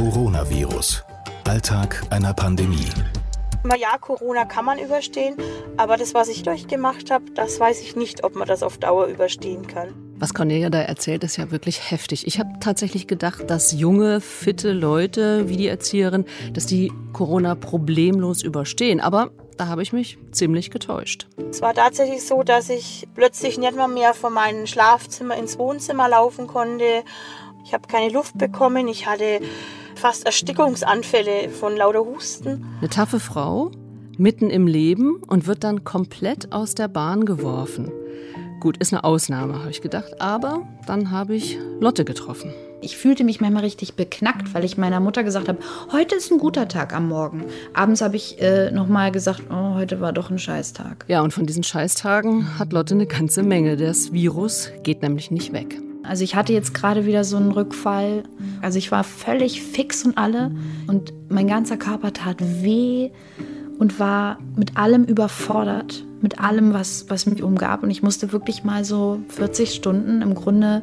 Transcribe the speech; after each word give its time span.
Coronavirus. 0.00 1.04
Alltag 1.46 2.02
einer 2.08 2.32
Pandemie. 2.32 2.88
Ja, 3.78 3.98
Corona 3.98 4.46
kann 4.46 4.64
man 4.64 4.78
überstehen, 4.78 5.36
aber 5.76 5.98
das, 5.98 6.14
was 6.14 6.28
ich 6.28 6.42
durchgemacht 6.42 7.10
habe, 7.10 7.26
das 7.34 7.60
weiß 7.60 7.82
ich 7.82 7.96
nicht, 7.96 8.24
ob 8.24 8.34
man 8.34 8.48
das 8.48 8.62
auf 8.62 8.78
Dauer 8.78 9.08
überstehen 9.08 9.66
kann. 9.66 9.92
Was 10.16 10.32
Cornelia 10.32 10.70
da 10.70 10.80
erzählt, 10.80 11.22
ist 11.22 11.36
ja 11.36 11.50
wirklich 11.50 11.90
heftig. 11.90 12.26
Ich 12.26 12.38
habe 12.38 12.48
tatsächlich 12.60 13.08
gedacht, 13.08 13.50
dass 13.50 13.72
junge, 13.72 14.22
fitte 14.22 14.72
Leute 14.72 15.50
wie 15.50 15.58
die 15.58 15.68
Erzieherin, 15.68 16.24
dass 16.54 16.64
die 16.64 16.90
Corona 17.12 17.54
problemlos 17.54 18.42
überstehen. 18.42 19.00
Aber 19.00 19.32
da 19.58 19.66
habe 19.66 19.82
ich 19.82 19.92
mich 19.92 20.16
ziemlich 20.32 20.70
getäuscht. 20.70 21.28
Es 21.50 21.60
war 21.60 21.74
tatsächlich 21.74 22.26
so, 22.26 22.42
dass 22.42 22.70
ich 22.70 23.06
plötzlich 23.14 23.58
nicht 23.58 23.76
mal 23.76 23.86
mehr 23.86 24.14
von 24.14 24.32
meinem 24.32 24.66
Schlafzimmer 24.66 25.36
ins 25.36 25.58
Wohnzimmer 25.58 26.08
laufen 26.08 26.46
konnte. 26.46 27.04
Ich 27.66 27.74
habe 27.74 27.86
keine 27.86 28.10
Luft 28.10 28.38
bekommen. 28.38 28.88
Ich 28.88 29.06
hatte 29.06 29.40
fast 30.00 30.24
Erstickungsanfälle 30.24 31.50
von 31.50 31.76
lauter 31.76 32.00
Husten. 32.00 32.64
Eine 32.80 32.88
taffe 32.88 33.20
Frau, 33.20 33.70
mitten 34.16 34.48
im 34.48 34.66
Leben 34.66 35.22
und 35.26 35.46
wird 35.46 35.62
dann 35.62 35.84
komplett 35.84 36.52
aus 36.52 36.74
der 36.74 36.88
Bahn 36.88 37.26
geworfen. 37.26 37.92
Gut, 38.60 38.78
ist 38.78 38.92
eine 38.92 39.04
Ausnahme, 39.04 39.60
habe 39.60 39.70
ich 39.70 39.82
gedacht. 39.82 40.20
Aber 40.20 40.66
dann 40.86 41.10
habe 41.10 41.34
ich 41.34 41.58
Lotte 41.80 42.04
getroffen. 42.04 42.52
Ich 42.82 42.96
fühlte 42.96 43.24
mich 43.24 43.42
manchmal 43.42 43.62
richtig 43.62 43.94
beknackt, 43.94 44.54
weil 44.54 44.64
ich 44.64 44.78
meiner 44.78 45.00
Mutter 45.00 45.22
gesagt 45.22 45.48
habe, 45.48 45.58
heute 45.92 46.14
ist 46.14 46.30
ein 46.30 46.38
guter 46.38 46.66
Tag 46.66 46.94
am 46.94 47.08
Morgen. 47.08 47.44
Abends 47.74 48.00
habe 48.00 48.16
ich 48.16 48.40
äh, 48.40 48.70
nochmal 48.70 49.12
gesagt, 49.12 49.42
oh, 49.50 49.74
heute 49.74 50.00
war 50.00 50.14
doch 50.14 50.30
ein 50.30 50.38
Scheißtag. 50.38 51.04
Ja, 51.08 51.20
und 51.20 51.34
von 51.34 51.44
diesen 51.44 51.62
Scheißtagen 51.62 52.58
hat 52.58 52.72
Lotte 52.72 52.94
eine 52.94 53.06
ganze 53.06 53.42
Menge. 53.42 53.76
Das 53.76 54.14
Virus 54.14 54.70
geht 54.82 55.02
nämlich 55.02 55.30
nicht 55.30 55.52
weg. 55.52 55.78
Also 56.10 56.24
ich 56.24 56.34
hatte 56.34 56.52
jetzt 56.52 56.74
gerade 56.74 57.06
wieder 57.06 57.22
so 57.22 57.36
einen 57.36 57.52
Rückfall. 57.52 58.24
Also 58.62 58.78
ich 58.78 58.90
war 58.90 59.04
völlig 59.04 59.62
fix 59.62 60.04
und 60.04 60.18
alle 60.18 60.50
und 60.88 61.12
mein 61.28 61.46
ganzer 61.46 61.76
Körper 61.76 62.12
tat 62.12 62.38
weh 62.40 63.12
und 63.78 64.00
war 64.00 64.40
mit 64.56 64.76
allem 64.76 65.04
überfordert, 65.04 66.04
mit 66.20 66.40
allem, 66.40 66.74
was, 66.74 67.08
was 67.08 67.26
mich 67.26 67.44
umgab. 67.44 67.84
Und 67.84 67.90
ich 67.90 68.02
musste 68.02 68.32
wirklich 68.32 68.64
mal 68.64 68.84
so 68.84 69.20
40 69.28 69.72
Stunden 69.72 70.20
im 70.20 70.34
Grunde 70.34 70.82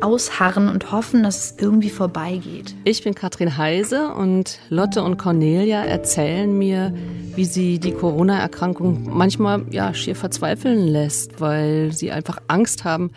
ausharren 0.00 0.68
und 0.68 0.92
hoffen, 0.92 1.24
dass 1.24 1.46
es 1.46 1.54
irgendwie 1.58 1.90
vorbeigeht. 1.90 2.76
Ich 2.84 3.02
bin 3.02 3.16
Katrin 3.16 3.56
Heise 3.58 4.14
und 4.14 4.60
Lotte 4.68 5.02
und 5.02 5.16
Cornelia 5.16 5.82
erzählen 5.82 6.56
mir, 6.56 6.94
wie 7.34 7.44
sie 7.44 7.80
die 7.80 7.92
Corona-Erkrankung 7.92 9.08
manchmal 9.12 9.64
ja 9.72 9.92
schier 9.94 10.14
verzweifeln 10.14 10.86
lässt, 10.86 11.40
weil 11.40 11.90
sie 11.90 12.12
einfach 12.12 12.38
Angst 12.46 12.84
haben, 12.84 13.10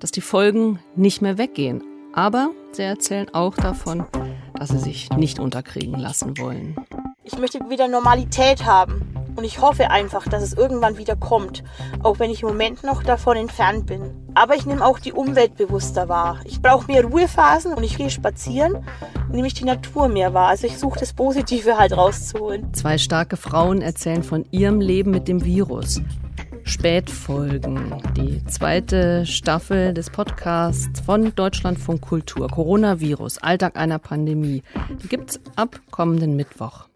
dass 0.00 0.10
die 0.10 0.20
Folgen 0.20 0.78
nicht 0.96 1.22
mehr 1.22 1.38
weggehen. 1.38 1.82
Aber 2.12 2.50
sie 2.72 2.82
erzählen 2.82 3.32
auch 3.32 3.54
davon, 3.54 4.04
dass 4.54 4.70
sie 4.70 4.78
sich 4.78 5.10
nicht 5.10 5.38
unterkriegen 5.38 5.98
lassen 5.98 6.38
wollen. 6.38 6.76
Ich 7.24 7.38
möchte 7.38 7.60
wieder 7.68 7.88
Normalität 7.88 8.64
haben. 8.64 9.14
Und 9.38 9.44
ich 9.44 9.60
hoffe 9.60 9.92
einfach, 9.92 10.26
dass 10.26 10.42
es 10.42 10.52
irgendwann 10.52 10.98
wieder 10.98 11.14
kommt, 11.14 11.62
auch 12.02 12.18
wenn 12.18 12.28
ich 12.28 12.42
im 12.42 12.48
Moment 12.48 12.82
noch 12.82 13.04
davon 13.04 13.36
entfernt 13.36 13.86
bin. 13.86 14.10
Aber 14.34 14.56
ich 14.56 14.66
nehme 14.66 14.84
auch 14.84 14.98
die 14.98 15.12
Umwelt 15.12 15.54
bewusster 15.54 16.08
wahr. 16.08 16.40
Ich 16.44 16.60
brauche 16.60 16.90
mehr 16.90 17.04
Ruhephasen 17.04 17.72
und 17.72 17.84
ich 17.84 17.96
gehe 17.96 18.10
spazieren, 18.10 18.84
nehme 19.30 19.46
ich 19.46 19.54
die 19.54 19.64
Natur 19.64 20.08
mehr 20.08 20.34
wahr. 20.34 20.48
Also 20.48 20.66
ich 20.66 20.76
suche 20.76 20.98
das 20.98 21.12
Positive 21.12 21.78
halt 21.78 21.96
rauszuholen. 21.96 22.74
Zwei 22.74 22.98
starke 22.98 23.36
Frauen 23.36 23.80
erzählen 23.80 24.24
von 24.24 24.44
ihrem 24.50 24.80
Leben 24.80 25.12
mit 25.12 25.28
dem 25.28 25.44
Virus. 25.44 26.02
Spätfolgen, 26.68 27.94
die 28.14 28.44
zweite 28.44 29.24
Staffel 29.24 29.94
des 29.94 30.10
Podcasts 30.10 31.00
von 31.00 31.34
Deutschlandfunk 31.34 32.02
Kultur, 32.02 32.46
Coronavirus, 32.48 33.38
Alltag 33.38 33.78
einer 33.78 33.98
Pandemie. 33.98 34.62
Die 35.02 35.08
gibt's 35.08 35.40
ab 35.56 35.80
kommenden 35.90 36.36
Mittwoch. 36.36 36.87